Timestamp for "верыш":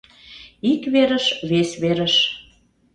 0.93-1.25, 1.81-2.15